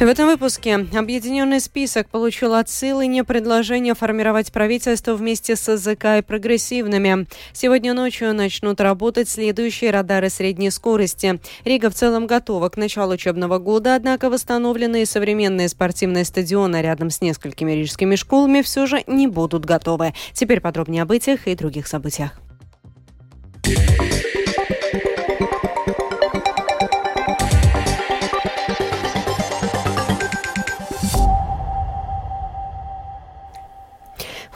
В 0.00 0.04
этом 0.04 0.28
выпуске 0.28 0.76
объединенный 0.94 1.60
список 1.60 2.08
получил 2.08 2.54
от 2.54 2.70
не 2.82 3.22
предложение 3.22 3.94
формировать 3.94 4.50
правительство 4.50 5.12
вместе 5.12 5.56
с 5.56 5.68
языка 5.68 6.16
и 6.16 6.22
прогрессивными. 6.22 7.26
Сегодня 7.52 7.92
ночью 7.92 8.32
начнут 8.32 8.80
работать 8.80 9.28
следующие 9.28 9.90
радары 9.90 10.30
средней 10.30 10.70
скорости. 10.70 11.38
Рига 11.66 11.90
в 11.90 11.94
целом 11.94 12.26
готова 12.26 12.70
к 12.70 12.78
началу 12.78 13.12
учебного 13.12 13.58
года, 13.58 13.94
однако 13.94 14.30
восстановленные 14.30 15.04
современные 15.04 15.68
спортивные 15.68 16.24
стадионы 16.24 16.80
рядом 16.80 17.10
с 17.10 17.20
несколькими 17.20 17.72
рижскими 17.72 18.16
школами 18.16 18.62
все 18.62 18.86
же 18.86 19.04
не 19.06 19.26
будут 19.26 19.66
готовы. 19.66 20.14
Теперь 20.32 20.62
подробнее 20.62 21.02
об 21.02 21.12
этих 21.12 21.46
и 21.46 21.54
других 21.54 21.86
событиях. 21.86 22.40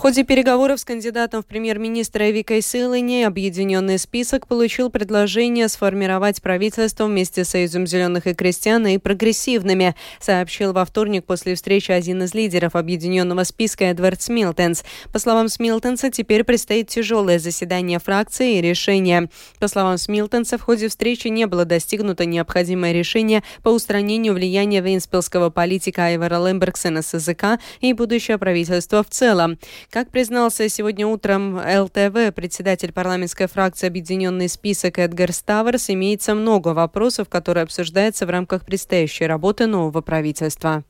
Ходе 0.05 0.23
переговоров 0.23 0.81
с 0.81 0.85
кандидатом 0.85 1.43
в 1.43 1.47
премьер-министра 1.47 2.25
Викой 2.25 2.61
Силыни 2.61 3.23
объединенный 3.23 3.99
список 3.99 4.47
получил 4.47 4.91
предложение 4.91 5.67
сформировать 5.67 6.43
правительство 6.43 7.07
вместе 7.07 7.43
с 7.43 7.49
Союзом 7.49 7.87
зеленых 7.87 8.27
и 8.27 8.35
крестьян 8.35 8.87
и 8.87 8.99
прогрессивными, 8.99 9.95
сообщил 10.21 10.75
во 10.75 10.85
вторник 10.85 11.25
после 11.25 11.55
встречи 11.55 11.91
один 11.91 12.23
из 12.23 12.35
лидеров 12.35 12.77
объединенного 12.77 13.45
списка 13.45 13.85
Эдвард 13.85 14.21
Смилтенс. 14.21 14.85
По 15.11 15.19
словам 15.19 15.49
Смилтенса, 15.49 16.11
теперь 16.11 16.45
предстоит 16.45 16.89
тяжелое 16.89 17.39
заседание 17.39 17.99
фракции 17.99 18.59
и 18.59 18.61
решение. 18.61 19.31
По 19.59 19.69
словам 19.69 19.97
Смилтенса, 19.97 20.59
в 20.59 20.63
ходе 20.65 20.91
встречи 20.91 21.29
не 21.29 21.47
было 21.47 21.65
достигнуто 21.65 22.27
необходимое 22.27 22.93
решение 22.93 23.43
по 23.63 23.71
устранению 23.71 24.35
влияния 24.35 24.83
венспилского 24.83 25.49
политика 25.49 26.05
Айвара 26.05 26.47
Лембергсена 26.47 27.01
с 27.01 27.15
языка 27.15 27.59
и 27.81 27.95
будущее 27.95 28.37
правительство 28.37 29.03
в 29.03 29.09
целом. 29.09 29.57
Как 29.95 30.11
признался 30.11 30.69
сегодня 30.69 31.07
утром 31.07 31.55
ЛТВ, 31.55 32.35
председатель 32.35 32.93
парламентской 32.93 33.47
фракции 33.47 33.87
«Объединенный 33.87 34.49
список» 34.49 34.99
Эдгар 34.99 35.31
Ставерс, 35.31 35.89
имеется 35.89 36.35
много 36.35 36.75
вопросов, 36.75 37.29
которые 37.29 37.63
обсуждаются 37.63 38.27
в 38.27 38.31
рамках 38.31 38.67
предстоящей 38.67 39.29
работы 39.29 39.69
нового 39.69 40.01
правительства. 40.01 40.83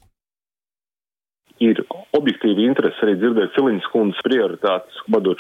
Ir 1.60 1.84
objektīvi 2.16 2.64
interesi 2.64 3.05
arī 3.05 3.19
dzirdēt 3.20 3.52
Ciliņas 3.55 3.92
kundzes 3.92 4.25
prioritātes, 4.25 4.97
vadot. 5.12 5.36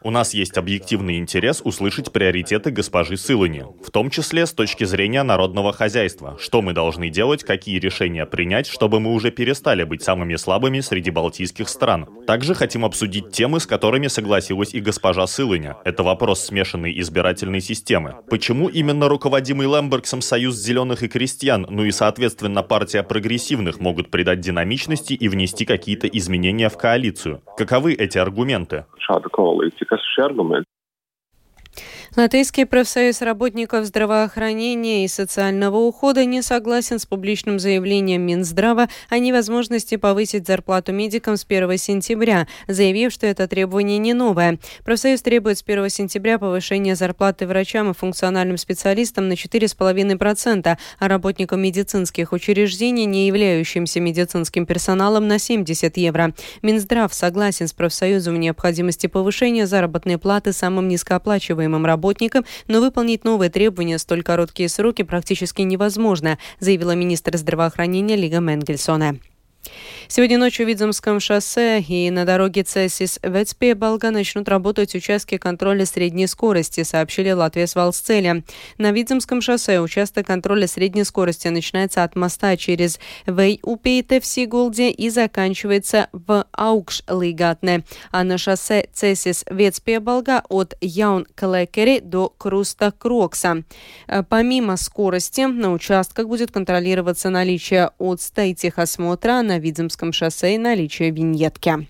У 0.00 0.10
нас 0.12 0.32
есть 0.32 0.56
объективный 0.56 1.18
интерес 1.18 1.60
услышать 1.64 2.12
приоритеты 2.12 2.70
госпожи 2.70 3.16
Сылани, 3.16 3.64
в 3.84 3.90
том 3.90 4.10
числе 4.10 4.46
с 4.46 4.52
точки 4.52 4.84
зрения 4.84 5.24
народного 5.24 5.72
хозяйства. 5.72 6.36
Что 6.38 6.62
мы 6.62 6.72
должны 6.72 7.08
делать, 7.10 7.42
какие 7.42 7.80
решения 7.80 8.24
принять, 8.24 8.68
чтобы 8.68 9.00
мы 9.00 9.12
уже 9.12 9.32
перестали 9.32 9.82
быть 9.82 10.04
самыми 10.04 10.36
слабыми 10.36 10.78
среди 10.80 11.10
балтийских 11.10 11.68
стран. 11.68 12.06
Также 12.28 12.54
хотим 12.54 12.84
обсудить 12.84 13.32
темы, 13.32 13.58
с 13.58 13.66
которыми 13.66 14.06
согласилась 14.06 14.72
и 14.72 14.80
госпожа 14.80 15.26
Сыланя. 15.26 15.78
Это 15.84 16.04
вопрос 16.04 16.44
смешанной 16.44 16.96
избирательной 17.00 17.60
системы. 17.60 18.18
Почему 18.30 18.68
именно 18.68 19.08
руководимый 19.08 19.66
Лембергсом 19.66 20.20
Союз 20.20 20.54
зеленых 20.54 21.02
и 21.02 21.08
крестьян, 21.08 21.66
ну 21.68 21.84
и 21.84 21.90
соответственно 21.90 22.62
партия 22.62 23.02
прогрессивных 23.02 23.80
могут 23.80 24.12
придать 24.12 24.38
динамичности 24.38 25.14
и 25.14 25.28
внести 25.28 25.64
какие-то 25.64 26.06
изменения 26.06 26.68
в 26.68 26.78
коалицию? 26.78 27.42
Каковы 27.56 27.94
эти 27.94 28.18
аргументы? 28.18 28.84
Ουσιαστικά 29.90 29.96
σουσιάρνομαι. 29.96 30.62
Латвийский 32.18 32.66
профсоюз 32.66 33.22
работников 33.22 33.84
здравоохранения 33.84 35.04
и 35.04 35.08
социального 35.08 35.76
ухода 35.76 36.24
не 36.24 36.42
согласен 36.42 36.98
с 36.98 37.06
публичным 37.06 37.60
заявлением 37.60 38.22
Минздрава 38.22 38.88
о 39.08 39.18
невозможности 39.18 39.96
повысить 39.96 40.44
зарплату 40.44 40.92
медикам 40.92 41.36
с 41.36 41.44
1 41.48 41.78
сентября, 41.78 42.48
заявив, 42.66 43.12
что 43.12 43.26
это 43.28 43.46
требование 43.46 43.98
не 43.98 44.14
новое. 44.14 44.58
Профсоюз 44.84 45.22
требует 45.22 45.58
с 45.58 45.62
1 45.64 45.88
сентября 45.90 46.40
повышения 46.40 46.96
зарплаты 46.96 47.46
врачам 47.46 47.90
и 47.90 47.94
функциональным 47.94 48.56
специалистам 48.56 49.28
на 49.28 49.34
4,5%, 49.34 50.76
а 50.98 51.08
работникам 51.08 51.62
медицинских 51.62 52.32
учреждений, 52.32 53.04
не 53.04 53.28
являющимся 53.28 54.00
медицинским 54.00 54.66
персоналом, 54.66 55.28
на 55.28 55.38
70 55.38 55.96
евро. 55.98 56.34
Минздрав 56.62 57.14
согласен 57.14 57.68
с 57.68 57.72
профсоюзом 57.72 58.34
в 58.34 58.38
необходимости 58.38 59.06
повышения 59.06 59.68
заработной 59.68 60.18
платы 60.18 60.52
самым 60.52 60.88
низкооплачиваемым 60.88 61.67
работникам 61.76 62.08
работникам, 62.08 62.44
но 62.66 62.80
выполнить 62.80 63.24
новые 63.24 63.50
требования 63.50 63.98
в 63.98 64.00
столь 64.00 64.22
короткие 64.22 64.68
сроки 64.68 65.02
практически 65.02 65.62
невозможно, 65.62 66.38
заявила 66.60 66.94
министр 66.94 67.36
здравоохранения 67.36 68.16
Лига 68.16 68.38
Менгельсона. 68.38 69.18
Сегодня 70.10 70.38
ночью 70.38 70.64
в 70.64 70.70
Видземском 70.70 71.20
шоссе 71.20 71.80
и 71.80 72.10
на 72.10 72.24
дороге 72.24 72.62
Цесис 72.62 73.18
Вецпе 73.22 73.74
Балга 73.74 74.10
начнут 74.10 74.48
работать 74.48 74.94
участки 74.94 75.36
контроля 75.36 75.84
средней 75.84 76.26
скорости, 76.26 76.82
сообщили 76.82 77.30
Латвия 77.30 77.66
с 77.66 77.74
Валсцеля. 77.74 78.42
На 78.78 78.90
Видземском 78.90 79.42
шоссе 79.42 79.80
участок 79.80 80.26
контроля 80.26 80.66
средней 80.66 81.04
скорости 81.04 81.48
начинается 81.48 82.04
от 82.04 82.16
моста 82.16 82.56
через 82.56 82.98
Вейупите 83.26 84.20
в 84.20 84.24
Сигулде 84.24 84.88
и 84.88 85.10
заканчивается 85.10 86.08
в 86.12 86.46
Аугшлигатне, 86.52 87.84
а 88.10 88.24
на 88.24 88.38
шоссе 88.38 88.88
Цесис 88.94 89.44
Вецпиебалга 89.50 90.42
от 90.48 90.74
Яун-Клекери 90.80 92.00
до 92.00 92.30
Крустакрогса. 92.30 93.62
Помимо 94.30 94.78
скорости, 94.78 95.42
на 95.42 95.70
участках 95.70 96.28
будет 96.28 96.50
контролироваться 96.50 97.28
наличие 97.28 97.90
ОСТА 97.98 98.44
и 98.44 98.54
техосмотра 98.54 99.42
на 99.42 99.58
Видземском 99.98 100.12
шоссе 100.12 100.54
и 100.54 100.58
наличие 100.58 101.10
виньетки. 101.10 101.88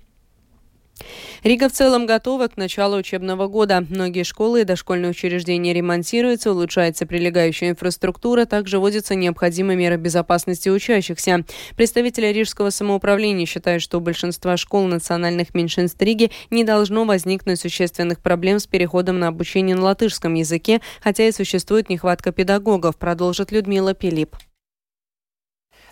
Рига 1.44 1.68
в 1.68 1.72
целом 1.72 2.06
готова 2.06 2.48
к 2.48 2.56
началу 2.56 2.96
учебного 2.96 3.46
года. 3.46 3.84
Многие 3.88 4.24
школы 4.24 4.62
и 4.62 4.64
дошкольные 4.64 5.10
учреждения 5.10 5.72
ремонтируются, 5.72 6.50
улучшается 6.50 7.06
прилегающая 7.06 7.70
инфраструктура, 7.70 8.46
также 8.46 8.80
вводятся 8.80 9.14
необходимые 9.14 9.76
меры 9.76 9.96
безопасности 9.96 10.68
учащихся. 10.68 11.44
Представители 11.76 12.26
Рижского 12.32 12.70
самоуправления 12.70 13.46
считают, 13.46 13.82
что 13.82 13.98
у 13.98 14.00
большинства 14.00 14.56
школ 14.56 14.86
национальных 14.86 15.54
меньшинств 15.54 16.02
Риги 16.02 16.32
не 16.50 16.64
должно 16.64 17.04
возникнуть 17.04 17.60
существенных 17.60 18.18
проблем 18.18 18.58
с 18.58 18.66
переходом 18.66 19.20
на 19.20 19.28
обучение 19.28 19.76
на 19.76 19.82
латышском 19.82 20.34
языке, 20.34 20.80
хотя 21.00 21.28
и 21.28 21.32
существует 21.32 21.90
нехватка 21.90 22.32
педагогов, 22.32 22.96
продолжит 22.96 23.52
Людмила 23.52 23.94
Пилип. 23.94 24.34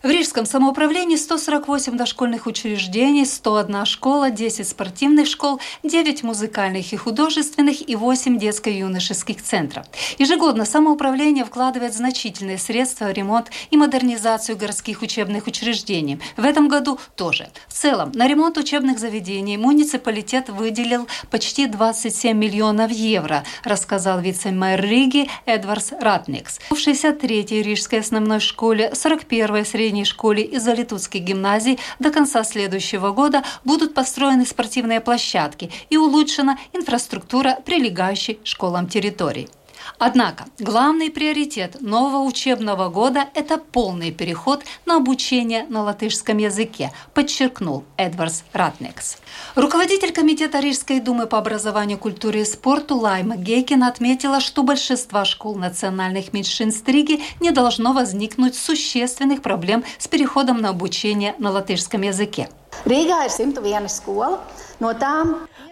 В 0.02 0.08
Рижском 0.08 0.44
самоуправлении 0.44 1.16
148 1.16 1.96
дошкольных 1.96 2.46
учреждений, 2.46 3.24
101 3.24 3.86
школа, 3.86 4.30
10 4.30 4.68
спортивных 4.68 5.26
школ, 5.26 5.58
9 5.84 6.22
музыкальных 6.22 6.92
и 6.92 6.96
художественных 6.96 7.88
и 7.88 7.96
8 7.96 8.38
детско-юношеских 8.38 9.42
центров. 9.42 9.86
Ежегодно 10.18 10.66
самоуправление 10.66 11.46
вкладывает 11.46 11.94
значительные 11.94 12.58
средства 12.58 13.06
в 13.06 13.12
ремонт 13.12 13.50
и 13.70 13.78
модернизацию 13.78 14.58
городских 14.58 15.00
учебных 15.00 15.46
учреждений. 15.46 16.20
В 16.36 16.44
этом 16.44 16.68
году 16.68 16.98
тоже. 17.14 17.48
В 17.66 17.75
целом, 17.76 18.10
на 18.14 18.26
ремонт 18.26 18.56
учебных 18.56 18.98
заведений 18.98 19.58
муниципалитет 19.58 20.48
выделил 20.48 21.06
почти 21.30 21.66
27 21.66 22.36
миллионов 22.36 22.90
евро, 22.90 23.44
рассказал 23.64 24.20
вице-мэр 24.20 24.80
Риги 24.80 25.28
Эдвардс 25.44 25.92
Ратникс. 26.00 26.58
В 26.70 26.74
63-й 26.74 27.62
Рижской 27.62 28.00
основной 28.00 28.40
школе, 28.40 28.90
41-й 28.92 29.66
средней 29.66 30.04
школе 30.04 30.42
и 30.42 30.58
Залитутской 30.58 31.20
гимназии 31.20 31.78
до 31.98 32.10
конца 32.10 32.44
следующего 32.44 33.12
года 33.12 33.42
будут 33.64 33.94
построены 33.94 34.46
спортивные 34.46 35.00
площадки 35.00 35.70
и 35.90 35.96
улучшена 35.96 36.58
инфраструктура 36.72 37.58
прилегающей 37.64 38.40
школам 38.44 38.88
территорий. 38.88 39.48
Однако 39.98 40.44
главный 40.58 41.10
приоритет 41.10 41.80
нового 41.80 42.22
учебного 42.22 42.88
года– 42.88 43.28
это 43.34 43.56
полный 43.56 44.12
переход 44.12 44.62
на 44.84 44.96
обучение 44.96 45.64
на 45.68 45.82
латышском 45.82 46.36
языке, 46.36 46.92
подчеркнул 47.14 47.84
Эдвардс 47.96 48.42
Ратникс. 48.52 49.16
Руководитель 49.54 50.12
Комитета 50.12 50.60
Рижской 50.60 51.00
думы 51.00 51.26
по 51.26 51.38
образованию, 51.38 51.96
культуре 51.96 52.42
и 52.42 52.44
спорту 52.44 52.96
Лайма 52.96 53.36
Гейкин 53.36 53.84
отметила, 53.84 54.40
что 54.40 54.62
большинство 54.62 55.24
школ 55.24 55.54
национальных 55.54 56.34
меньшинств 56.34 56.86
Риги 56.86 57.22
не 57.40 57.50
должно 57.50 57.94
возникнуть 57.94 58.54
существенных 58.54 59.40
проблем 59.40 59.82
с 59.98 60.08
переходом 60.08 60.60
на 60.60 60.70
обучение 60.70 61.34
на 61.38 61.50
латышском 61.50 62.02
языке. 62.02 62.48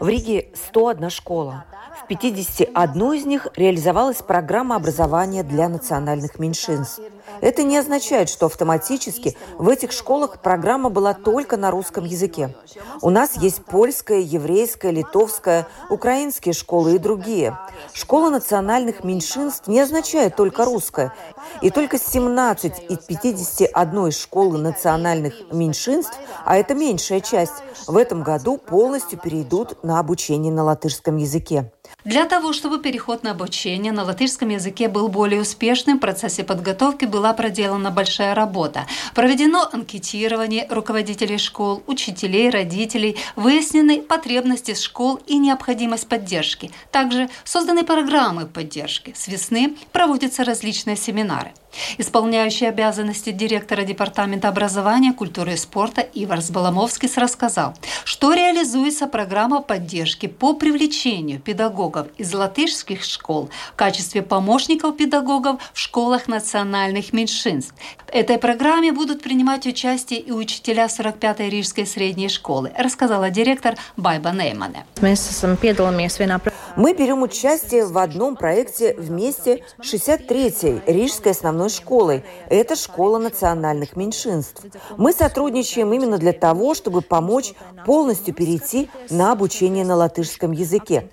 В 0.00 0.08
Риге 0.08 0.48
101 0.70 1.10
школа. 1.10 1.64
В 2.02 2.06
51 2.08 3.12
из 3.12 3.24
них 3.24 3.46
реализовалась 3.54 4.16
программа 4.16 4.76
образования 4.76 5.42
для 5.42 5.68
национальных 5.68 6.38
меньшинств. 6.38 7.00
Это 7.40 7.62
не 7.62 7.78
означает, 7.78 8.28
что 8.28 8.46
автоматически 8.46 9.36
в 9.58 9.68
этих 9.68 9.92
школах 9.92 10.40
программа 10.40 10.90
была 10.90 11.14
только 11.14 11.56
на 11.56 11.70
русском 11.70 12.04
языке. 12.04 12.54
У 13.00 13.10
нас 13.10 13.36
есть 13.36 13.64
польская, 13.64 14.20
еврейская, 14.20 14.90
литовская, 14.90 15.68
украинские 15.88 16.52
школы 16.52 16.96
и 16.96 16.98
другие. 16.98 17.56
Школа 17.92 18.30
национальных 18.30 19.04
меньшинств 19.04 19.68
не 19.68 19.80
означает 19.80 20.36
только 20.36 20.64
русская. 20.64 21.14
И 21.62 21.70
только 21.70 21.98
17 21.98 22.90
из 22.90 22.98
51 22.98 24.10
школы 24.10 24.58
национальных 24.58 25.52
меньшинств, 25.52 26.18
а 26.44 26.56
это 26.56 26.74
меньшая 26.74 27.20
часть, 27.20 27.62
в 27.86 27.96
этом 27.96 28.22
году 28.22 28.58
полностью 28.58 29.18
перейдут 29.18 29.82
на 29.82 29.98
обучение 29.98 30.52
на 30.52 30.64
латышском 30.64 31.16
языке. 31.16 31.70
Для 32.04 32.26
того, 32.26 32.52
чтобы 32.52 32.80
переход 32.80 33.22
на 33.22 33.30
обучение 33.30 33.90
на 33.90 34.04
латышском 34.04 34.50
языке 34.50 34.88
был 34.88 35.08
более 35.08 35.40
успешным, 35.40 35.96
в 35.96 36.00
процессе 36.00 36.44
подготовки 36.44 37.06
была 37.06 37.32
проделана 37.32 37.90
большая 37.90 38.34
работа. 38.34 38.86
Проведено 39.14 39.66
анкетирование 39.72 40.66
руководителей 40.68 41.38
школ, 41.38 41.82
учителей, 41.86 42.50
родителей, 42.50 43.16
выяснены 43.36 44.02
потребности 44.02 44.74
школ 44.74 45.18
и 45.26 45.38
необходимость 45.38 46.06
поддержки. 46.06 46.70
Также 46.90 47.30
созданы 47.42 47.84
программы 47.84 48.46
поддержки. 48.46 49.14
С 49.16 49.26
весны 49.26 49.74
проводятся 49.90 50.44
различные 50.44 50.96
семинары. 50.96 51.52
Исполняющий 51.98 52.66
обязанности 52.66 53.30
директора 53.30 53.82
Департамента 53.82 54.48
образования, 54.48 55.12
культуры 55.12 55.54
и 55.54 55.56
спорта 55.56 56.00
Иварс 56.00 56.50
Баламовскис 56.50 57.16
рассказал, 57.16 57.74
что 58.04 58.32
реализуется 58.34 59.06
программа 59.06 59.60
поддержки 59.60 60.26
по 60.26 60.54
привлечению 60.54 61.40
педагогов 61.40 62.08
из 62.18 62.32
латышских 62.34 63.04
школ 63.04 63.50
в 63.72 63.76
качестве 63.76 64.22
помощников 64.22 64.96
педагогов 64.96 65.60
в 65.72 65.78
школах 65.78 66.28
национальных 66.28 67.12
меньшинств. 67.12 67.74
В 68.06 68.10
этой 68.10 68.38
программе 68.38 68.92
будут 68.92 69.22
принимать 69.22 69.66
участие 69.66 70.20
и 70.20 70.32
учителя 70.32 70.86
45-й 70.86 71.48
Рижской 71.48 71.86
средней 71.86 72.28
школы, 72.28 72.72
рассказала 72.76 73.30
директор 73.30 73.76
Байба 73.96 74.30
Неймане. 74.30 74.86
Мы 76.76 76.92
берем 76.92 77.22
участие 77.22 77.86
в 77.86 77.96
одном 77.98 78.34
проекте 78.36 78.94
вместе 78.98 79.64
с 79.80 79.94
63-й 79.94 80.92
Рижской 80.92 81.32
основной 81.32 81.63
школой. 81.68 82.24
Это 82.48 82.76
школа 82.76 83.18
национальных 83.18 83.96
меньшинств. 83.96 84.64
Мы 84.96 85.12
сотрудничаем 85.12 85.92
именно 85.92 86.18
для 86.18 86.32
того, 86.32 86.74
чтобы 86.74 87.00
помочь 87.00 87.54
полностью 87.84 88.34
перейти 88.34 88.88
на 89.10 89.32
обучение 89.32 89.84
на 89.84 89.96
латышском 89.96 90.52
языке. 90.52 91.08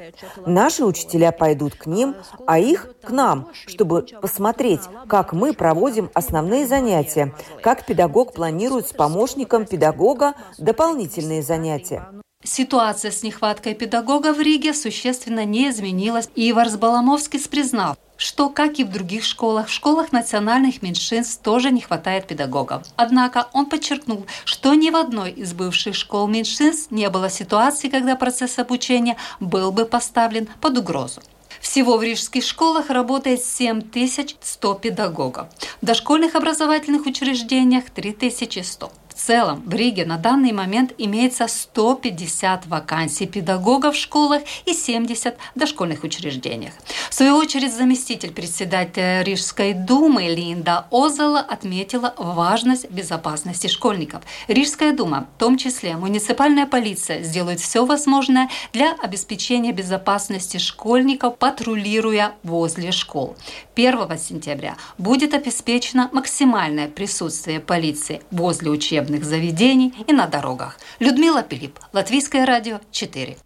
Наши 0.46 0.84
учителя 0.84 1.32
пойдут 1.32 1.76
к 1.76 1.86
ним, 1.86 2.16
а 2.46 2.60
их 2.60 2.88
к 3.04 3.10
нам, 3.12 3.50
чтобы 3.68 4.06
посмотреть, 4.22 4.82
как 5.08 5.34
мы 5.34 5.54
проводим 5.54 6.10
основные 6.14 6.68
занятия, 6.68 7.34
как 7.62 7.86
педагог 7.86 8.34
планирует 8.34 8.88
с 8.88 8.94
помощником 8.94 9.66
педагога 9.66 10.34
дополнительные 10.58 11.42
занятия. 11.42 12.08
Ситуация 12.44 13.12
с 13.12 13.22
нехваткой 13.22 13.76
педагога 13.76 14.34
в 14.34 14.42
Риге 14.42 14.74
существенно 14.74 15.46
не 15.46 15.70
изменилась, 15.70 16.30
и 16.34 16.50
Иварс 16.50 16.76
Баламовский 16.76 17.40
признал, 17.40 17.96
что, 18.22 18.50
как 18.50 18.78
и 18.78 18.84
в 18.84 18.92
других 18.92 19.24
школах, 19.24 19.68
в 19.68 19.74
школах 19.74 20.12
национальных 20.12 20.84
меньшинств 20.84 21.42
тоже 21.42 21.72
не 21.72 21.82
хватает 21.82 22.28
педагогов. 22.28 22.84
Однако 22.96 23.48
он 23.52 23.66
подчеркнул, 23.66 24.28
что 24.46 24.76
ни 24.76 24.92
в 24.92 24.96
одной 24.96 25.32
из 25.32 25.54
бывших 25.54 25.96
школ 25.96 26.28
меньшинств 26.28 26.92
не 26.92 27.10
было 27.10 27.32
ситуации, 27.32 27.90
когда 27.90 28.16
процесс 28.16 28.60
обучения 28.60 29.18
был 29.40 29.72
бы 29.72 29.86
поставлен 29.86 30.48
под 30.62 30.78
угрозу. 30.78 31.22
Всего 31.62 31.98
в 31.98 32.04
рижских 32.04 32.44
школах 32.44 32.92
работает 32.92 33.44
7100 33.44 34.76
педагогов. 34.76 35.48
В 35.82 35.86
дошкольных 35.86 36.36
образовательных 36.36 37.08
учреждениях 37.08 37.90
3100 37.90 38.92
целом 39.14 39.64
в 39.66 39.74
Риге 39.74 40.06
на 40.06 40.18
данный 40.18 40.52
момент 40.52 40.94
имеется 40.98 41.48
150 41.48 42.68
вакансий 42.68 43.26
педагогов 43.28 43.96
в 43.96 43.98
школах 43.98 44.42
и 44.66 44.74
70 44.74 45.36
в 45.56 45.60
дошкольных 45.60 46.04
учреждениях. 46.04 46.74
В 47.10 47.14
свою 47.14 47.36
очередь 47.36 47.74
заместитель 47.74 48.32
председателя 48.32 49.24
Рижской 49.24 49.74
думы 49.74 50.28
Линда 50.28 50.88
Озела 50.92 51.40
отметила 51.40 52.14
важность 52.18 52.90
безопасности 52.90 53.68
школьников. 53.68 54.22
Рижская 54.48 54.94
дума, 54.94 55.28
в 55.36 55.40
том 55.40 55.58
числе 55.58 55.98
муниципальная 55.98 56.66
полиция, 56.66 57.22
сделает 57.22 57.60
все 57.60 57.86
возможное 57.86 58.50
для 58.72 58.94
обеспечения 58.94 59.72
безопасности 59.72 60.58
школьников, 60.58 61.38
патрулируя 61.38 62.34
возле 62.44 62.92
школ. 62.92 63.36
1 63.76 64.18
сентября 64.18 64.78
будет 64.98 65.34
обеспечено 65.34 66.10
максимальное 66.14 66.88
присутствие 66.88 67.60
полиции 67.60 68.22
возле 68.32 68.70
учебных 68.70 69.01
заведений 69.06 69.94
и 70.08 70.14
на 70.14 70.28
дорогах. 70.28 70.80
Людмила 71.00 71.44
Пилип, 71.44 71.80
Латвийское 71.94 72.46
радио 72.46 72.80
4. 72.92 73.38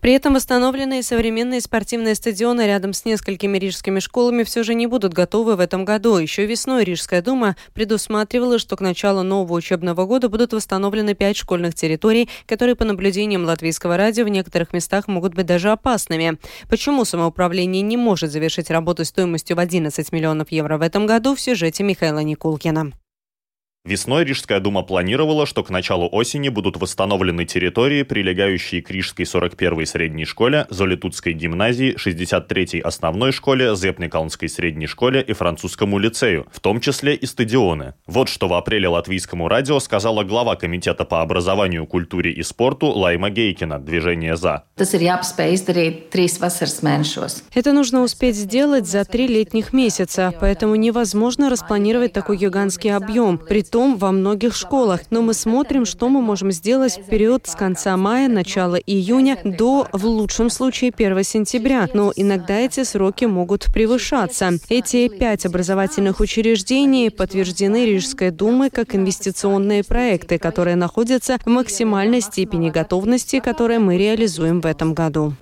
При 0.00 0.12
этом 0.12 0.34
восстановленные 0.34 1.02
современные 1.02 1.60
спортивные 1.60 2.14
стадионы 2.14 2.66
рядом 2.66 2.92
с 2.92 3.04
несколькими 3.04 3.58
рижскими 3.58 3.98
школами 3.98 4.44
все 4.44 4.62
же 4.62 4.74
не 4.74 4.86
будут 4.86 5.12
готовы 5.12 5.56
в 5.56 5.60
этом 5.60 5.84
году. 5.84 6.16
Еще 6.18 6.46
весной 6.46 6.84
Рижская 6.84 7.22
дума 7.22 7.56
предусматривала, 7.74 8.58
что 8.58 8.76
к 8.76 8.80
началу 8.80 9.22
нового 9.22 9.54
учебного 9.54 10.06
года 10.06 10.28
будут 10.28 10.52
восстановлены 10.52 11.14
пять 11.14 11.36
школьных 11.36 11.74
территорий, 11.74 12.28
которые 12.46 12.76
по 12.76 12.84
наблюдениям 12.84 13.44
латвийского 13.44 13.96
радио 13.96 14.24
в 14.24 14.28
некоторых 14.28 14.72
местах 14.72 15.08
могут 15.08 15.34
быть 15.34 15.46
даже 15.46 15.70
опасными. 15.70 16.38
Почему 16.68 17.04
самоуправление 17.04 17.82
не 17.82 17.96
может 17.96 18.30
завершить 18.30 18.70
работу 18.70 19.04
стоимостью 19.04 19.56
в 19.56 19.60
11 19.60 20.12
миллионов 20.12 20.52
евро 20.52 20.78
в 20.78 20.82
этом 20.82 21.06
году 21.06 21.34
в 21.34 21.40
сюжете 21.40 21.82
Михаила 21.82 22.20
Никулкина. 22.20 22.92
Весной 23.84 24.24
Рижская 24.24 24.60
дума 24.60 24.82
планировала, 24.82 25.46
что 25.46 25.62
к 25.62 25.70
началу 25.70 26.08
осени 26.10 26.48
будут 26.48 26.76
восстановлены 26.76 27.44
территории, 27.44 28.02
прилегающие 28.02 28.82
к 28.82 28.90
Рижской 28.90 29.24
41-й 29.24 29.86
средней 29.86 30.24
школе, 30.24 30.66
Золитутской 30.68 31.32
гимназии, 31.32 31.96
63-й 31.96 32.80
основной 32.80 33.32
школе, 33.32 33.74
Зепникалнской 33.76 34.48
средней 34.48 34.88
школе 34.88 35.22
и 35.22 35.32
французскому 35.32 35.98
лицею, 35.98 36.46
в 36.52 36.60
том 36.60 36.80
числе 36.80 37.14
и 37.14 37.24
стадионы. 37.24 37.94
Вот 38.06 38.28
что 38.28 38.48
в 38.48 38.54
апреле 38.54 38.88
латвийскому 38.88 39.48
радио 39.48 39.78
сказала 39.80 40.24
глава 40.24 40.56
Комитета 40.56 41.04
по 41.04 41.22
образованию, 41.22 41.86
культуре 41.86 42.32
и 42.32 42.42
спорту 42.42 42.88
Лайма 42.88 43.30
Гейкина, 43.30 43.78
движение 43.78 44.36
«За». 44.36 44.64
Это 47.54 47.72
нужно 47.72 48.02
успеть 48.02 48.36
сделать 48.36 48.86
за 48.86 49.04
три 49.04 49.28
летних 49.28 49.72
месяца, 49.72 50.34
поэтому 50.38 50.74
невозможно 50.74 51.48
распланировать 51.48 52.12
такой 52.12 52.36
гигантский 52.36 52.94
объем, 52.94 53.38
при 53.38 53.62
том 53.68 53.96
во 53.96 54.12
многих 54.12 54.54
школах. 54.54 55.02
Но 55.10 55.22
мы 55.22 55.34
смотрим, 55.34 55.84
что 55.84 56.08
мы 56.08 56.20
можем 56.20 56.50
сделать 56.50 56.98
в 56.98 57.08
период 57.08 57.46
с 57.46 57.54
конца 57.54 57.96
мая, 57.96 58.28
начала 58.28 58.76
июня 58.76 59.38
до, 59.44 59.86
в 59.92 60.04
лучшем 60.06 60.50
случае, 60.50 60.92
1 60.96 61.22
сентября. 61.24 61.88
Но 61.92 62.12
иногда 62.14 62.54
эти 62.54 62.82
сроки 62.84 63.26
могут 63.26 63.66
превышаться. 63.72 64.50
Эти 64.68 65.08
пять 65.08 65.46
образовательных 65.46 66.20
учреждений 66.20 67.10
подтверждены 67.10 67.86
Рижской 67.86 68.30
думой 68.30 68.70
как 68.70 68.94
инвестиционные 68.94 69.84
проекты, 69.84 70.38
которые 70.38 70.76
находятся 70.76 71.38
в 71.44 71.46
максимальной 71.46 72.20
степени 72.20 72.70
готовности, 72.70 73.40
которые 73.40 73.78
мы 73.78 73.98
реализуем 73.98 74.60
в 74.60 74.66
этом 74.66 74.94
году. 74.94 75.34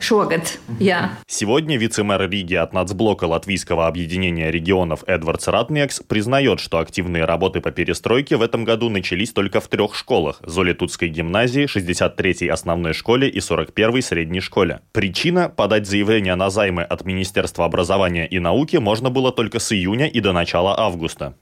Сегодня 1.27 1.79
вице-мэр 1.79 2.29
Риги 2.29 2.55
от 2.55 2.73
нацблока 2.73 3.25
Латвийского 3.25 3.87
объединения 3.87 4.51
регионов 4.51 5.05
Эдвардс 5.07 5.49
Ратмекс 5.49 6.01
признает, 6.01 6.61
что 6.61 6.79
активные 6.79 7.25
работы 7.25 7.61
по 7.61 7.71
перестройке 7.71 8.16
Стройки 8.17 8.33
в 8.33 8.41
этом 8.41 8.65
году 8.65 8.89
начались 8.89 9.31
только 9.35 9.61
в 9.61 9.69
трех 9.69 9.95
школах– 9.95 10.41
Золитутской 10.43 11.11
гимназии, 11.11 11.67
63-й 11.67 12.49
основной 12.49 12.95
школе 12.95 13.29
и 13.29 13.41
41-й 13.41 14.01
средней 14.01 14.41
школе. 14.41 14.81
Причина– 14.93 15.51
подать 15.57 15.87
заявление 15.87 16.35
на 16.35 16.49
займы 16.49 16.83
от 16.83 17.05
Министерства 17.05 17.67
образования 17.67 18.27
и 18.27 18.39
науки 18.39 18.79
можно 18.79 19.11
было 19.11 19.33
только 19.33 19.59
с 19.59 19.71
июня 19.71 20.07
и 20.07 20.21
до 20.21 20.33
начала 20.33 20.81
августа. 20.81 21.35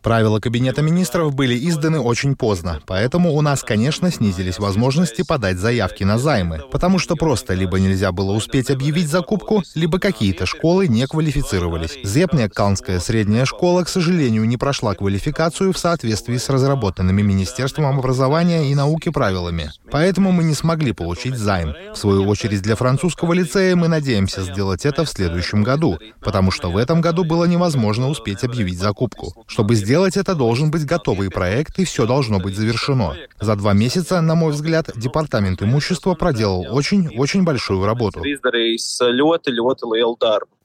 Правила 0.00 0.38
Кабинета 0.38 0.80
министров 0.80 1.34
были 1.34 1.56
изданы 1.68 1.98
очень 1.98 2.36
поздно, 2.36 2.80
поэтому 2.86 3.32
у 3.32 3.40
нас, 3.40 3.64
конечно, 3.64 4.12
снизились 4.12 4.60
возможности 4.60 5.24
подать 5.26 5.56
заявки 5.56 6.04
на 6.04 6.18
займы, 6.18 6.60
потому 6.70 7.00
что 7.00 7.16
просто 7.16 7.54
либо 7.54 7.80
нельзя 7.80 8.12
было 8.12 8.30
успеть 8.30 8.70
объявить 8.70 9.08
закупку, 9.08 9.64
либо 9.74 9.98
какие-то 9.98 10.46
школы 10.46 10.86
не 10.86 11.04
квалифицировались. 11.08 11.98
Зепня, 12.04 12.48
Калнская 12.48 13.00
средняя 13.00 13.44
школа, 13.44 13.82
к 13.82 13.88
сожалению, 13.88 14.44
не 14.44 14.56
прошла 14.56 14.83
прошла 14.84 14.94
квалификацию 14.96 15.72
в 15.72 15.78
соответствии 15.78 16.36
с 16.36 16.50
разработанными 16.50 17.22
Министерством 17.22 17.86
образования 17.86 18.70
и 18.70 18.74
науки 18.74 19.10
правилами. 19.10 19.70
Поэтому 19.90 20.30
мы 20.30 20.44
не 20.44 20.52
смогли 20.52 20.92
получить 20.92 21.36
займ. 21.36 21.74
В 21.94 21.96
свою 21.96 22.28
очередь 22.28 22.60
для 22.60 22.76
французского 22.76 23.32
лицея 23.32 23.76
мы 23.76 23.88
надеемся 23.88 24.42
сделать 24.42 24.84
это 24.84 25.04
в 25.04 25.08
следующем 25.08 25.62
году, 25.62 25.98
потому 26.20 26.50
что 26.50 26.70
в 26.70 26.76
этом 26.76 27.00
году 27.00 27.24
было 27.24 27.46
невозможно 27.46 28.10
успеть 28.10 28.44
объявить 28.44 28.78
закупку. 28.78 29.32
Чтобы 29.46 29.74
сделать 29.74 30.18
это, 30.18 30.34
должен 30.34 30.70
быть 30.70 30.84
готовый 30.84 31.30
проект, 31.30 31.78
и 31.78 31.86
все 31.86 32.06
должно 32.06 32.38
быть 32.38 32.54
завершено. 32.54 33.14
За 33.40 33.56
два 33.56 33.72
месяца, 33.72 34.20
на 34.20 34.34
мой 34.34 34.52
взгляд, 34.52 34.90
Департамент 34.96 35.62
имущества 35.62 36.12
проделал 36.12 36.66
очень-очень 36.70 37.42
большую 37.44 37.86
работу. 37.86 38.20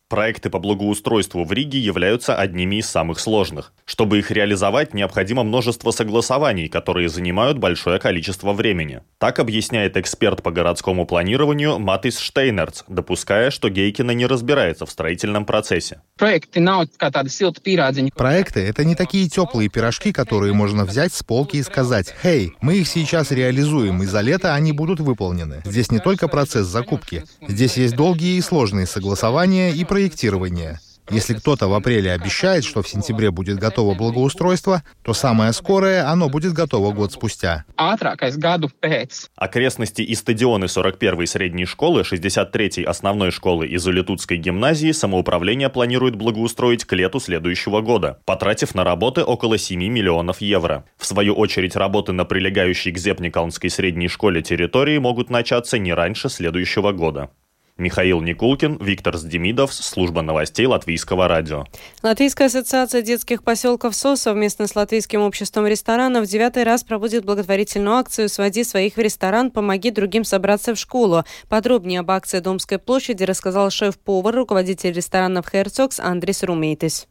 Проекты 0.10 0.50
по 0.50 0.58
благоустройству 0.58 1.44
в 1.44 1.54
Риге 1.54 1.78
являются 1.78 2.36
одними 2.36 2.78
из 2.78 2.90
самых 2.90 3.20
сложных. 3.20 3.74
Чтобы 3.86 4.18
их 4.18 4.32
реализовать, 4.32 4.96
необходимо 4.96 5.44
множество 5.44 5.92
согласований, 5.92 6.68
которые 6.68 7.10
занимают 7.10 7.60
большое 7.60 8.00
количество 8.00 8.54
времени. 8.54 9.02
Так 9.20 9.38
объясняет 9.38 9.98
эксперт 9.98 10.42
по 10.42 10.50
городскому 10.50 11.06
планированию 11.06 11.78
Матис 11.78 12.18
Штейнерц, 12.18 12.86
допуская, 12.88 13.52
что 13.52 13.70
Гейкина 13.70 14.10
не 14.12 14.26
разбирается 14.26 14.88
в 14.88 14.92
строительном 14.92 15.46
процессе. 15.46 16.02
Проекты— 18.16 18.62
это 18.62 18.84
не 18.86 18.96
такие 18.96 19.30
теплые 19.30 19.70
пирожки, 19.70 20.12
которые 20.12 20.54
можно 20.54 20.86
взять 20.86 21.14
с 21.14 21.22
полки 21.22 21.58
и 21.58 21.64
сказать 21.64 22.16
«Хей, 22.24 22.54
мы 22.62 22.78
их 22.78 22.88
сейчас 22.88 23.30
реализуем, 23.32 24.02
и 24.02 24.08
за 24.08 24.22
лето 24.22 24.56
они 24.56 24.72
будут 24.72 25.02
выполнены». 25.02 25.62
Здесь 25.66 25.92
не 25.92 26.00
только 26.00 26.28
процесс 26.28 26.66
закупки. 26.66 27.26
Здесь 27.48 27.78
есть 27.78 27.96
долгие 27.96 28.38
и 28.38 28.42
сложные 28.42 28.88
согласования 28.88 29.72
и 29.72 29.86
проектирования. 30.00 30.80
Если 31.12 31.34
кто-то 31.34 31.68
в 31.68 31.74
апреле 31.74 32.12
обещает, 32.14 32.64
что 32.64 32.82
в 32.82 32.88
сентябре 32.88 33.32
будет 33.32 33.58
готово 33.58 33.96
благоустройство, 33.96 34.84
то 35.04 35.14
самое 35.14 35.52
скорое 35.52 36.08
оно 36.08 36.30
будет 36.30 36.54
готово 36.54 36.94
год 36.94 37.12
спустя. 37.12 37.66
Окрестности 39.36 40.04
и 40.04 40.16
стадионы 40.16 40.66
41-й 40.66 41.28
средней 41.28 41.66
школы, 41.66 42.04
63-й 42.04 42.84
основной 42.84 43.32
школы 43.32 43.68
и 43.68 43.76
Залитутской 43.78 44.38
гимназии 44.38 44.92
самоуправление 44.92 45.70
планирует 45.70 46.16
благоустроить 46.16 46.86
к 46.86 46.94
лету 46.94 47.20
следующего 47.20 47.82
года, 47.82 48.20
потратив 48.26 48.74
на 48.74 48.86
работы 48.86 49.24
около 49.24 49.58
7 49.58 49.80
миллионов 49.80 50.40
евро. 50.40 50.86
В 50.98 51.06
свою 51.06 51.34
очередь, 51.34 51.76
работы 51.76 52.14
на 52.14 52.24
прилегающей 52.24 52.92
к 52.92 52.98
Зепникалнской 52.98 53.70
средней 53.70 54.08
школе 54.08 54.44
территории 54.44 54.98
могут 55.00 55.30
начаться 55.30 55.78
не 55.78 55.94
раньше 55.94 56.30
следующего 56.30 56.94
года. 56.94 57.32
Михаил 57.80 58.22
Никулкин, 58.22 58.78
Виктор 58.78 59.18
Сдемидов, 59.18 59.74
служба 59.74 60.22
новостей 60.22 60.66
Латвийского 60.66 61.28
радио. 61.28 61.66
Латвийская 62.04 62.48
ассоциация 62.48 63.02
детских 63.02 63.44
поселков 63.44 63.96
СОС 63.96 64.22
совместно 64.22 64.68
с 64.68 64.76
Латвийским 64.76 65.22
обществом 65.22 65.66
ресторанов 65.66 66.26
в 66.26 66.30
девятый 66.30 66.64
раз 66.64 66.84
проводит 66.84 67.26
благотворительную 67.26 67.96
акцию 67.96 68.30
«Своди 68.30 68.64
своих 68.64 68.98
в 68.98 69.00
ресторан, 69.00 69.50
помоги 69.50 69.92
другим 69.92 70.24
собраться 70.24 70.76
в 70.76 70.80
школу». 70.80 71.24
Подробнее 71.48 72.02
об 72.02 72.12
акции 72.12 72.40
Домской 72.40 72.78
площади 72.78 73.24
рассказал 73.24 73.70
шеф-повар, 73.70 74.36
руководитель 74.36 74.92
ресторанов 74.92 75.48
«Херцогс» 75.50 76.00
Андрис 76.00 76.44
Румейтис. 76.44 77.08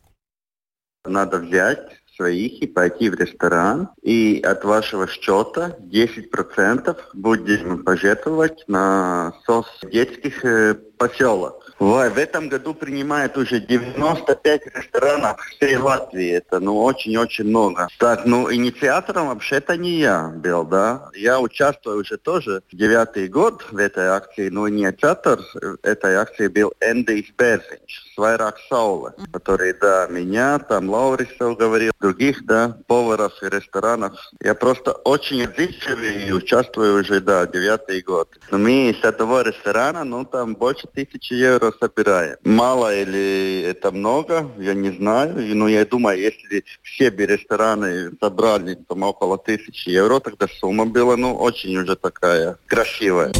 Надо 1.05 1.39
взять 1.39 1.98
своих 2.19 2.61
и 2.61 2.67
пойти 2.67 3.09
в 3.09 3.15
ресторан. 3.15 3.91
И 4.03 4.41
от 4.45 4.65
вашего 4.65 5.07
счета 5.07 5.77
10% 5.81 6.97
будем 7.15 7.85
пожертвовать 7.85 8.65
на 8.67 9.33
СОС 9.47 9.67
детских 9.91 10.45
э, 10.45 10.77
поселок. 10.99 11.65
В, 11.79 12.11
в 12.11 12.19
этом 12.19 12.49
году 12.49 12.75
принимает 12.75 13.37
уже 13.37 13.61
95 13.61 14.67
ресторанов 14.75 15.41
всей 15.57 15.77
Латвии. 15.77 16.31
Это 16.33 16.59
ну 16.59 16.83
очень-очень 16.83 17.45
много. 17.45 17.89
Так, 17.99 18.25
ну 18.25 18.53
инициатором 18.53 19.29
вообще-то 19.29 19.77
не 19.77 19.99
я 19.99 20.29
был, 20.29 20.65
да. 20.65 21.09
Я 21.15 21.41
участвую 21.41 22.01
уже 22.01 22.17
тоже 22.17 22.63
девятый 22.73 23.29
год 23.29 23.65
в 23.71 23.77
этой 23.77 24.09
акции, 24.09 24.49
но 24.49 24.69
инициатор 24.69 25.41
этой 25.83 26.17
акции 26.17 26.49
был 26.49 26.73
Эндис 26.81 27.27
Берзинч, 27.39 28.03
Свайрак 28.15 28.57
Саула, 28.69 29.15
который, 29.33 29.73
да, 29.75 30.09
меня, 30.09 30.59
там 30.59 30.91
Лаурисов 30.91 31.57
говорил, 31.57 31.93
других, 32.01 32.45
да, 32.45 32.77
поваров 32.89 33.33
и 33.43 33.47
ресторанов. 33.47 34.15
Я 34.43 34.55
просто 34.55 34.93
очень 34.93 35.45
отзывчивый 35.45 36.27
и 36.27 36.33
участвую 36.33 37.01
уже, 37.01 37.21
да, 37.21 37.47
девятый 37.47 38.03
год. 38.03 38.29
Но 38.51 38.59
мы 38.59 38.97
с 39.01 39.05
этого 39.05 39.43
ресторана, 39.43 40.03
ну 40.03 40.25
там 40.25 40.55
больше 40.55 40.88
тысячи 40.93 41.35
евро 41.35 41.73
собираем. 41.79 42.37
Мало 42.45 42.95
или 42.95 43.63
это 43.63 43.91
много, 43.91 44.51
я 44.59 44.75
не 44.75 44.91
знаю. 44.91 45.35
Но 45.57 45.69
я 45.69 45.85
думаю, 45.85 46.19
если 46.19 46.65
все 46.83 47.11
бы 47.11 47.27
рестораны 47.27 48.11
собрали 48.21 48.75
там 48.75 49.03
около 49.03 49.39
тысячи 49.39 49.91
евро, 49.91 50.21
тогда 50.21 50.47
сумма 50.49 50.87
была 50.87 51.17
ну 51.17 51.35
очень 51.35 51.77
уже 51.77 51.97
такая 51.97 52.57
красивая. 52.67 53.33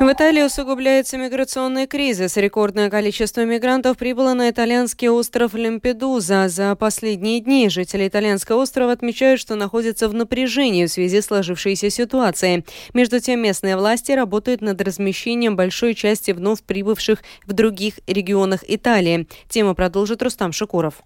В 0.00 0.12
Италии 0.12 0.42
усугубляется 0.42 1.18
миграционный 1.18 1.88
кризис. 1.88 2.36
Рекордное 2.36 2.88
количество 2.88 3.44
мигрантов 3.44 3.96
прибыло 3.98 4.32
на 4.32 4.48
итальянский 4.48 5.08
остров 5.08 5.54
Лемпедуза. 5.54 6.48
За 6.48 6.76
последние 6.76 7.40
дни 7.40 7.68
жители 7.68 8.06
итальянского 8.06 8.62
острова 8.62 8.92
отмечают, 8.92 9.40
что 9.40 9.56
находятся 9.56 10.08
в 10.08 10.14
напряжении 10.14 10.86
в 10.86 10.90
связи 10.92 11.20
с 11.20 11.26
сложившейся 11.26 11.90
ситуацией. 11.90 12.64
Между 12.94 13.18
тем, 13.18 13.42
местные 13.42 13.76
власти 13.76 14.12
работают 14.12 14.60
над 14.60 14.80
размещением 14.80 15.56
большой 15.56 15.94
части 15.94 16.30
вновь 16.30 16.62
прибывших 16.62 17.24
в 17.44 17.52
других 17.52 17.94
регионах 18.06 18.60
Италии. 18.68 19.26
Тему 19.48 19.74
продолжит 19.74 20.22
Рустам 20.22 20.52
Шукуров. 20.52 21.02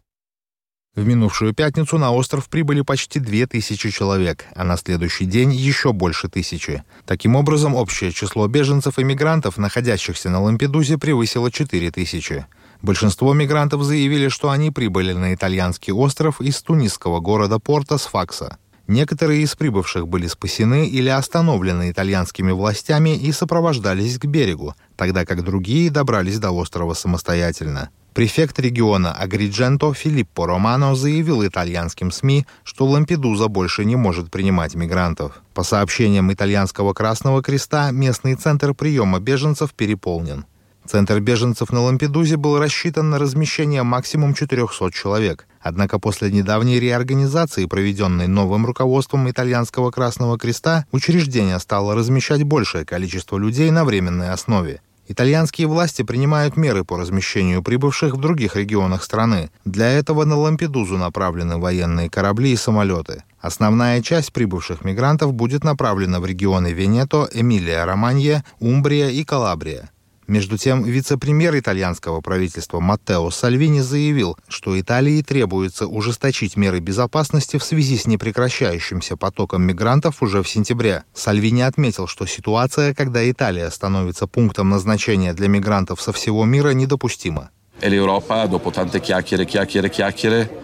В 0.95 1.07
минувшую 1.07 1.55
пятницу 1.55 1.97
на 1.97 2.13
остров 2.13 2.51
прибыли 2.51 2.83
почти 2.83 3.19
две 3.19 3.47
тысячи 3.47 3.89
человек, 3.89 4.45
а 4.55 4.63
на 4.63 4.77
следующий 4.77 5.25
день 5.25 5.51
еще 5.51 5.95
больше 5.95 6.29
тысячи. 6.29 6.85
Таким 7.07 7.35
образом, 7.35 7.75
общее 7.75 8.13
число 8.13 8.47
беженцев 8.47 8.99
и 8.99 9.05
мигрантов, 9.05 9.57
находящихся 9.57 10.29
на 10.29 10.43
Лампедузе, 10.43 10.99
превысило 10.99 11.51
4 11.51 11.91
тысячи. 11.93 12.45
Большинство 12.83 13.33
мигрантов 13.33 13.83
заявили, 13.85 14.29
что 14.29 14.51
они 14.51 14.71
прибыли 14.71 15.15
на 15.15 15.33
итальянский 15.33 15.95
остров 15.95 16.43
из 16.43 16.61
тунисского 16.61 17.21
города 17.21 17.59
Порта 17.59 17.97
с 17.97 18.03
Факса. 18.03 18.59
Некоторые 18.87 19.45
из 19.45 19.57
прибывших 19.57 20.07
были 20.07 20.27
спасены 20.27 20.87
или 20.87 21.09
остановлены 21.09 21.91
итальянскими 21.91 22.53
властями 22.53 23.17
и 23.17 23.33
сопровождались 23.33 24.19
к 24.19 24.27
берегу, 24.27 24.75
тогда 24.97 25.25
как 25.25 25.43
другие 25.43 25.91
добрались 25.91 26.39
до 26.39 26.51
острова 26.51 26.93
самостоятельно. 26.93 27.89
Префект 28.15 28.59
региона 28.59 29.15
Агридженто 29.15 29.95
Филиппо 29.95 30.47
Романо 30.47 30.95
заявил 30.95 31.47
итальянским 31.47 32.11
СМИ, 32.11 32.47
что 32.63 32.85
Лампедуза 32.85 33.49
больше 33.49 33.87
не 33.87 33.97
может 33.97 34.31
принимать 34.31 34.75
мигрантов. 34.75 35.41
По 35.55 35.63
сообщениям 35.63 36.31
итальянского 36.31 36.93
Красного 36.93 37.43
Креста, 37.43 37.91
местный 37.91 38.35
центр 38.35 38.75
приема 38.75 39.19
беженцев 39.19 39.73
переполнен. 39.73 40.45
Центр 40.87 41.21
беженцев 41.21 41.73
на 41.73 41.81
Лампедузе 41.81 42.37
был 42.37 42.59
рассчитан 42.59 43.09
на 43.09 43.19
размещение 43.19 43.83
максимум 43.83 44.35
400 44.35 44.91
человек. 44.93 45.47
Однако 45.63 45.99
после 45.99 46.31
недавней 46.31 46.79
реорганизации, 46.81 47.65
проведенной 47.65 48.27
новым 48.27 48.67
руководством 48.67 49.31
итальянского 49.31 49.91
Красного 49.91 50.39
Креста, 50.39 50.85
учреждение 50.93 51.59
стало 51.61 51.95
размещать 51.95 52.43
большее 52.43 52.85
количество 52.85 53.39
людей 53.39 53.71
на 53.71 53.87
временной 53.87 54.31
основе. 54.31 54.83
Итальянские 55.09 55.67
власти 55.67 56.03
принимают 56.03 56.57
меры 56.57 56.85
по 56.85 56.97
размещению 56.97 57.63
прибывших 57.63 58.15
в 58.15 58.21
других 58.21 58.57
регионах 58.57 59.03
страны. 59.03 59.51
Для 59.65 59.89
этого 59.91 60.25
на 60.25 60.37
Лампедузу 60.37 60.97
направлены 60.97 61.59
военные 61.59 62.09
корабли 62.09 62.53
и 62.53 62.57
самолеты. 62.57 63.25
Основная 63.41 64.01
часть 64.01 64.33
прибывших 64.33 64.85
мигрантов 64.85 65.35
будет 65.35 65.65
направлена 65.65 66.21
в 66.21 66.27
регионы 66.27 66.73
Венето, 66.73 67.29
Эмилия-Романья, 67.33 68.45
Умбрия 68.61 69.09
и 69.09 69.25
Калабрия. 69.25 69.91
Между 70.29 70.57
тем, 70.57 70.85
вице-премьер 70.85 71.59
итальянского 71.59 72.21
правительства 72.21 72.79
Маттео 72.81 73.31
Сальвини 73.31 73.81
заявил, 73.81 74.39
что 74.49 74.79
Италии 74.81 75.21
требуется 75.23 75.87
ужесточить 75.87 76.57
меры 76.57 76.79
безопасности 76.79 77.59
в 77.59 77.65
связи 77.65 77.99
с 77.99 78.07
непрекращающимся 78.07 79.17
потоком 79.17 79.63
мигрантов 79.63 80.23
уже 80.23 80.43
в 80.43 80.49
сентябре. 80.49 81.05
Сальвини 81.13 81.63
отметил, 81.63 82.07
что 82.07 82.27
ситуация, 82.27 82.95
когда 82.95 83.29
Италия 83.29 83.69
становится 83.71 84.27
пунктом 84.27 84.69
назначения 84.69 85.35
для 85.35 85.49
мигрантов 85.49 86.01
со 86.01 86.13
всего 86.13 86.45
мира, 86.45 86.71
недопустима. 86.71 87.51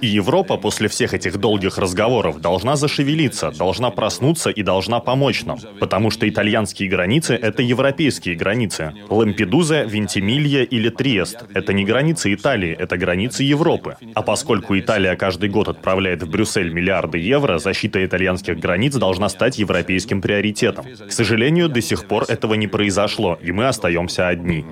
И 0.01 0.07
Европа 0.07 0.57
после 0.57 0.89
всех 0.89 1.15
этих 1.15 1.37
долгих 1.39 1.79
разговоров 1.79 2.41
должна 2.41 2.77
зашевелиться, 2.77 3.51
должна 3.51 3.91
проснуться 3.91 4.51
и 4.51 4.63
должна 4.63 5.01
помочь 5.01 5.45
нам. 5.45 5.59
Потому 5.81 6.11
что 6.11 6.29
итальянские 6.29 6.89
границы— 6.89 7.35
это 7.43 7.63
европейские 7.63 8.37
границы. 8.37 8.93
Лампедуза, 9.09 9.83
Вентимилья 9.83 10.63
или 10.63 10.91
Триест— 10.91 11.45
это 11.55 11.73
не 11.73 11.85
границы 11.85 12.33
Италии, 12.35 12.71
это 12.79 12.97
границы 12.97 13.43
Европы. 13.43 13.97
А 14.15 14.23
поскольку 14.23 14.79
Италия 14.79 15.17
каждый 15.17 15.49
год 15.49 15.69
отправляет 15.69 16.23
в 16.23 16.31
Брюссель 16.31 16.73
миллиарды 16.73 17.19
евро, 17.19 17.59
защита 17.59 18.05
итальянских 18.05 18.61
границ 18.61 18.95
должна 18.95 19.29
стать 19.29 19.59
европейским 19.59 20.21
приоритетом. 20.21 20.85
К 21.09 21.13
сожалению, 21.13 21.69
до 21.69 21.81
сих 21.81 22.07
пор 22.07 22.27
этого 22.29 22.55
не 22.55 22.69
произошло, 22.69 23.39
и 23.43 23.51
мы 23.51 23.67
остаемся 23.67 24.29
одни. 24.29 24.65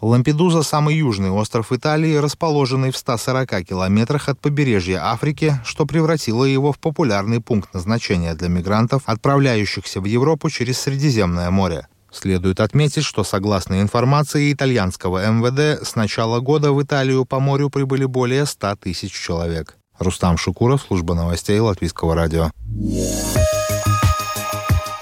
Лампедуза– 0.00 0.62
самый 0.80 0.96
южный 0.96 1.28
остров 1.28 1.72
Италии, 1.72 2.16
расположенный 2.16 2.90
в 2.90 2.96
140 2.96 3.66
километрах 3.66 4.30
от 4.30 4.40
побережья 4.40 5.10
Африки, 5.12 5.60
что 5.62 5.84
превратило 5.84 6.42
его 6.42 6.72
в 6.72 6.78
популярный 6.78 7.42
пункт 7.42 7.74
назначения 7.74 8.34
для 8.34 8.48
мигрантов, 8.48 9.02
отправляющихся 9.04 10.00
в 10.00 10.06
Европу 10.06 10.48
через 10.48 10.78
Средиземное 10.78 11.50
море. 11.50 11.86
Следует 12.10 12.60
отметить, 12.60 13.04
что 13.04 13.24
согласно 13.24 13.82
информации 13.82 14.50
итальянского 14.50 15.30
МВД, 15.30 15.86
с 15.86 15.96
начала 15.96 16.40
года 16.40 16.72
в 16.72 16.82
Италию 16.82 17.26
по 17.26 17.40
морю 17.40 17.68
прибыли 17.68 18.06
более 18.06 18.46
100 18.46 18.76
тысяч 18.76 19.12
человек. 19.12 19.76
Рустам 19.98 20.38
Шукуров, 20.38 20.80
служба 20.88 21.12
новостей 21.12 21.58
Латвийского 21.58 22.14
радио. 22.14 22.50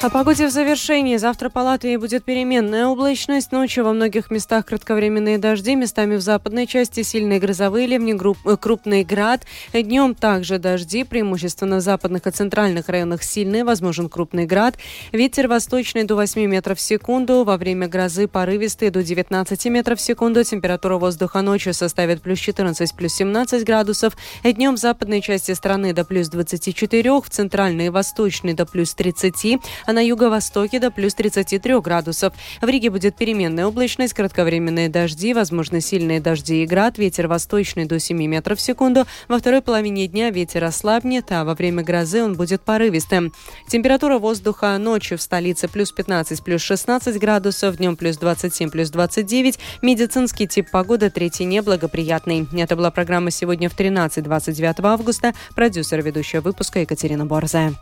О 0.00 0.10
погоде 0.10 0.46
в 0.46 0.52
завершении. 0.52 1.16
Завтра 1.16 1.48
по 1.50 1.58
Латвии 1.58 1.96
будет 1.96 2.22
переменная 2.22 2.86
облачность. 2.86 3.50
Ночью 3.50 3.82
во 3.82 3.92
многих 3.92 4.30
местах 4.30 4.64
кратковременные 4.66 5.38
дожди. 5.38 5.74
Местами 5.74 6.14
в 6.14 6.20
западной 6.20 6.68
части 6.68 7.02
сильные 7.02 7.40
грозовые 7.40 7.88
ливни, 7.88 8.14
э, 8.14 8.56
крупный 8.56 9.02
град. 9.02 9.42
Днем 9.72 10.14
также 10.14 10.60
дожди, 10.60 11.02
преимущественно 11.02 11.78
в 11.78 11.80
западных 11.80 12.28
и 12.28 12.30
центральных 12.30 12.88
районах 12.88 13.24
сильные, 13.24 13.64
возможен 13.64 14.08
крупный 14.08 14.46
град. 14.46 14.76
Ветер 15.10 15.48
восточный 15.48 16.04
до 16.04 16.14
8 16.14 16.46
метров 16.46 16.78
в 16.78 16.80
секунду. 16.80 17.42
Во 17.42 17.56
время 17.56 17.88
грозы 17.88 18.28
порывистый 18.28 18.90
до 18.90 19.02
19 19.02 19.66
метров 19.66 19.98
в 19.98 20.02
секунду. 20.02 20.44
Температура 20.44 20.96
воздуха 20.96 21.42
ночью 21.42 21.74
составит 21.74 22.22
плюс 22.22 22.38
14, 22.38 22.94
плюс 22.94 23.14
17 23.14 23.64
градусов. 23.64 24.16
Днем 24.44 24.76
в 24.76 24.78
западной 24.78 25.20
части 25.20 25.50
страны 25.54 25.92
до 25.92 26.04
плюс 26.04 26.28
24, 26.28 27.20
в 27.20 27.28
центральной 27.28 27.86
и 27.86 27.90
восточной 27.90 28.54
до 28.54 28.64
плюс 28.64 28.94
30 28.94 29.58
а 29.88 29.94
на 29.94 30.06
юго-востоке 30.06 30.80
до 30.80 30.90
плюс 30.90 31.14
33 31.14 31.80
градусов. 31.80 32.34
В 32.60 32.68
Риге 32.68 32.90
будет 32.90 33.16
переменная 33.16 33.66
облачность, 33.66 34.12
кратковременные 34.12 34.90
дожди, 34.90 35.32
возможно 35.32 35.80
сильные 35.80 36.20
дожди 36.20 36.62
и 36.62 36.66
град, 36.66 36.98
ветер 36.98 37.26
восточный 37.26 37.86
до 37.86 37.98
7 37.98 38.22
метров 38.26 38.58
в 38.58 38.60
секунду. 38.60 39.06
Во 39.28 39.38
второй 39.38 39.62
половине 39.62 40.06
дня 40.06 40.28
ветер 40.28 40.64
ослабнет, 40.64 41.32
а 41.32 41.44
во 41.44 41.54
время 41.54 41.82
грозы 41.82 42.22
он 42.22 42.34
будет 42.34 42.60
порывистым. 42.60 43.32
Температура 43.66 44.18
воздуха 44.18 44.76
ночью 44.76 45.16
в 45.16 45.22
столице 45.22 45.68
плюс 45.68 45.90
15, 45.90 46.44
плюс 46.44 46.60
16 46.60 47.18
градусов, 47.18 47.78
днем 47.78 47.96
плюс 47.96 48.18
27, 48.18 48.68
плюс 48.68 48.90
29. 48.90 49.58
Медицинский 49.80 50.46
тип 50.46 50.70
погоды 50.70 51.08
третий 51.08 51.46
неблагоприятный. 51.46 52.46
Это 52.52 52.76
была 52.76 52.90
программа 52.90 53.30
сегодня 53.30 53.70
в 53.70 53.78
13-29 53.78 54.74
августа. 54.82 55.32
Продюсер 55.54 56.02
ведущего 56.02 56.42
выпуска 56.42 56.80
Екатерина 56.80 57.24
Борзая. 57.24 57.72